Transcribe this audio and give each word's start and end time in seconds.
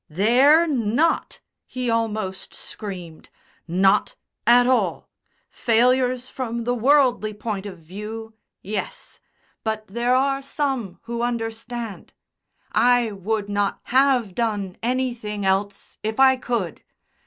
"They're 0.09 0.65
not!" 0.65 1.41
he 1.63 1.87
almost 1.87 2.55
screamed. 2.55 3.29
"Not 3.67 4.15
at 4.47 4.65
all. 4.65 5.11
Failures, 5.47 6.27
from 6.27 6.63
the 6.63 6.73
worldly 6.73 7.35
point 7.35 7.67
of 7.67 7.77
view, 7.77 8.33
yes; 8.63 9.19
but 9.63 9.85
there 9.85 10.15
are 10.15 10.41
some 10.41 10.97
who 11.03 11.21
understand. 11.21 12.13
I 12.71 13.11
would 13.11 13.47
not 13.47 13.79
have 13.93 14.33
done 14.33 14.75
anything 14.81 15.45
else 15.45 15.99
if 16.01 16.19
I 16.19 16.35
could. 16.35 16.81